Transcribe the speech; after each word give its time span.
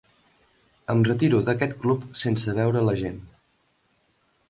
Em 0.93 1.03
retiro 1.09 1.43
d’aquest 1.51 1.77
club 1.85 2.09
sense 2.25 2.59
veure 2.61 2.85
la 2.91 2.99
gent. 3.07 3.25